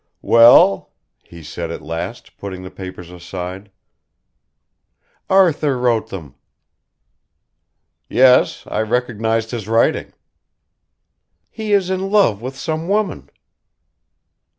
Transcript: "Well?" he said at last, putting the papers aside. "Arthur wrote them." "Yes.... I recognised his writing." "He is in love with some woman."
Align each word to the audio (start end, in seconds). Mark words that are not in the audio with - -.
"Well?" 0.23 0.89
he 1.21 1.43
said 1.43 1.69
at 1.69 1.83
last, 1.83 2.35
putting 2.39 2.63
the 2.63 2.71
papers 2.71 3.11
aside. 3.11 3.69
"Arthur 5.29 5.77
wrote 5.77 6.07
them." 6.09 6.33
"Yes.... 8.09 8.63
I 8.65 8.81
recognised 8.81 9.51
his 9.51 9.67
writing." 9.67 10.13
"He 11.51 11.71
is 11.71 11.91
in 11.91 12.09
love 12.09 12.41
with 12.41 12.57
some 12.57 12.87
woman." 12.87 13.29